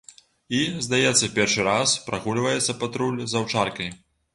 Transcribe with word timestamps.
І, 0.59 0.61
здаецца 0.85 1.29
першы 1.37 1.67
раз, 1.69 1.95
прагульваецца 2.11 2.79
патруль 2.85 3.25
з 3.25 3.33
аўчаркай. 3.43 3.99